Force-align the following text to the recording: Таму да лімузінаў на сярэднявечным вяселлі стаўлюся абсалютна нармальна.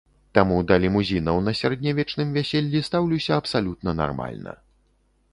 Таму 0.35 0.55
да 0.69 0.75
лімузінаў 0.83 1.41
на 1.47 1.51
сярэднявечным 1.59 2.31
вяселлі 2.37 2.81
стаўлюся 2.87 3.31
абсалютна 3.43 3.93
нармальна. 4.01 4.55